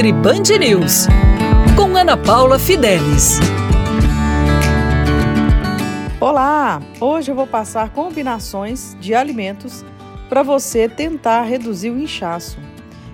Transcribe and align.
Nutri 0.00 0.12
Band 0.14 0.58
News, 0.58 1.06
com 1.76 1.94
Ana 1.94 2.16
Paula 2.16 2.58
Fidelis. 2.58 3.38
Olá! 6.18 6.80
Hoje 6.98 7.30
eu 7.30 7.34
vou 7.34 7.46
passar 7.46 7.90
combinações 7.90 8.96
de 8.98 9.14
alimentos 9.14 9.84
para 10.26 10.42
você 10.42 10.88
tentar 10.88 11.42
reduzir 11.42 11.90
o 11.90 11.98
inchaço. 11.98 12.56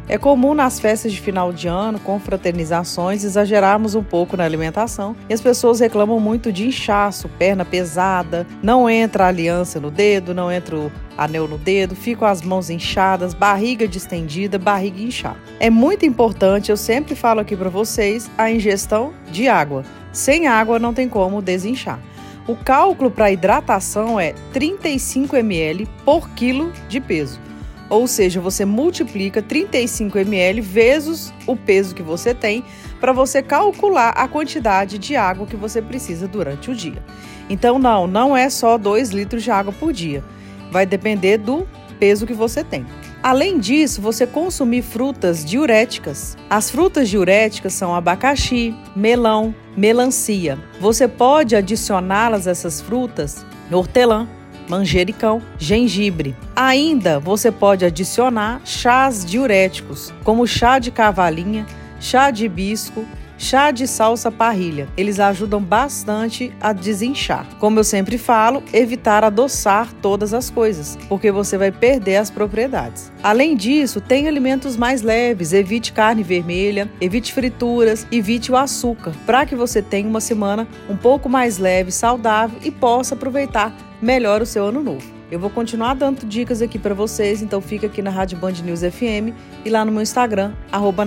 É 0.09 0.17
comum 0.17 0.55
nas 0.55 0.79
festas 0.79 1.13
de 1.13 1.21
final 1.21 1.53
de 1.53 1.67
ano, 1.67 1.99
com 1.99 2.21
fraternizações, 2.21 3.25
exagerarmos 3.25 3.97
um 3.97 4.05
pouco 4.05 4.37
na 4.37 4.45
alimentação 4.45 5.17
e 5.29 5.35
as 5.35 5.41
pessoas 5.41 5.81
reclamam 5.81 6.21
muito 6.21 6.53
de 6.53 6.65
inchaço, 6.69 7.29
perna 7.29 7.65
pesada, 7.65 8.47
não 8.63 8.89
entra 8.89 9.25
a 9.25 9.29
aliança 9.29 9.81
no 9.81 9.91
dedo, 9.91 10.33
não 10.33 10.51
entra 10.51 10.77
o 10.77 10.93
anel 11.19 11.49
no 11.49 11.59
dedo, 11.59 11.97
ficam 11.97 12.29
as 12.29 12.41
mãos 12.41 12.71
inchadas, 12.71 13.35
barriga 13.35 13.89
distendida, 13.89 14.61
barriga 14.61 15.03
inchada. 15.03 15.39
É 15.59 15.71
muito 15.71 16.07
importante, 16.07 16.71
eu 16.71 16.77
sempre 16.77 17.17
falo 17.17 17.41
aqui 17.41 17.57
para 17.57 17.69
vocês, 17.69 18.31
a 18.39 18.49
ingestão 18.49 19.13
de 19.33 19.49
água. 19.49 19.83
Sem 20.13 20.47
água 20.47 20.79
não 20.79 20.95
tem 20.95 21.09
como 21.09 21.43
desinchar. 21.43 21.99
O 22.47 22.55
cálculo 22.55 23.11
para 23.11 23.33
hidratação 23.33 24.21
é 24.21 24.33
35 24.53 25.35
ml 25.35 25.89
por 26.05 26.31
quilo 26.31 26.73
de 26.89 27.01
peso. 27.01 27.41
Ou 27.89 28.07
seja, 28.07 28.41
você 28.41 28.65
multiplica 28.65 29.41
35 29.41 30.19
ml 30.19 30.61
vezes 30.61 31.33
o 31.47 31.57
peso 31.57 31.95
que 31.95 32.03
você 32.03 32.35
tem 32.35 32.65
para 33.01 33.13
você 33.13 33.43
calcular 33.43 34.11
a 34.11 34.27
quantidade 34.27 34.99
de 34.99 35.15
água 35.15 35.47
que 35.47 35.57
você 35.57 35.81
precisa 35.81 36.27
durante 36.27 36.71
o 36.71 36.75
dia. 36.75 37.03
Então, 37.49 37.79
não, 37.79 38.07
não 38.07 38.37
é 38.37 38.51
só 38.51 38.77
2 38.77 39.11
litros 39.11 39.43
de 39.43 39.51
água 39.51 39.73
por 39.73 39.93
dia. 39.93 40.25
Vai 40.71 40.85
depender 40.85 41.39
do 41.39 41.67
peso 42.01 42.27
que 42.27 42.35
você 42.35 42.65
tem. 42.65 42.85
Além 43.23 43.59
disso, 43.59 44.01
você 44.01 44.27
consumir 44.27 44.83
frutas 44.83 45.45
diuréticas. 45.45 46.37
As 46.51 46.71
frutas 46.71 47.09
diuréticas 47.09 47.73
são 47.73 47.95
abacaxi, 47.95 48.75
melão, 48.95 49.55
melancia. 49.77 50.59
Você 50.81 51.09
pode 51.09 51.57
adicioná-las 51.57 52.47
essas 52.47 52.81
frutas 52.81 53.45
hortelã, 53.71 54.29
manjericão, 54.69 55.43
gengibre. 55.59 56.37
Ainda 56.55 57.19
você 57.19 57.51
pode 57.51 57.85
adicionar 57.85 58.61
chás 58.65 59.25
diuréticos, 59.25 60.13
como 60.25 60.47
chá 60.47 60.79
de 60.79 60.91
cavalinha, 60.91 61.67
chá 62.01 62.31
de 62.31 62.45
hibisco, 62.45 63.05
chá 63.39 63.71
de 63.71 63.87
salsa 63.87 64.31
parrilha. 64.31 64.89
Eles 64.97 65.21
ajudam 65.21 65.63
bastante 65.63 66.53
a 66.61 66.73
desinchar. 66.73 67.47
Como 67.59 67.79
eu 67.79 67.85
sempre 67.85 68.19
falo, 68.19 68.63
evitar 68.73 69.25
adoçar 69.25 69.93
todas 70.01 70.33
as 70.35 70.51
coisas, 70.51 70.99
porque 71.09 71.31
você 71.31 71.57
vai 71.59 71.71
perder 71.71 72.17
as 72.17 72.31
propriedades. 72.31 73.13
Além 73.23 73.57
disso, 73.57 74.01
tem 74.01 74.29
alimentos 74.29 74.77
mais 74.77 75.03
leves, 75.03 75.53
evite 75.53 75.93
carne 75.93 76.23
vermelha, 76.23 76.91
evite 77.01 77.33
frituras, 77.33 78.07
evite 78.11 78.53
o 78.53 78.57
açúcar, 78.57 79.13
para 79.25 79.47
que 79.47 79.55
você 79.55 79.83
tenha 79.83 80.09
uma 80.09 80.21
semana 80.21 80.67
um 80.89 80.97
pouco 80.97 81.29
mais 81.29 81.59
leve, 81.59 81.91
saudável 81.91 82.59
e 82.63 82.71
possa 82.71 83.15
aproveitar 83.15 83.77
melhor 84.01 84.43
o 84.43 84.47
seu 84.47 84.67
ano 84.67 84.83
novo. 84.83 85.17
Eu 85.31 85.41
vou 85.41 85.51
continuar 85.51 85.95
dando 85.95 86.25
dicas 86.25 86.63
aqui 86.63 86.79
para 86.79 86.95
vocês, 86.95 87.43
então 87.43 87.61
fica 87.61 87.87
aqui 87.87 88.01
na 88.01 88.11
Rádio 88.11 88.39
Band 88.39 88.53
News 88.65 88.81
FM 88.81 89.35
e 89.65 89.71
lá 89.71 89.85
no 89.85 89.91
meu 89.91 90.03
Instagram, 90.03 90.53
arroba 90.71 91.05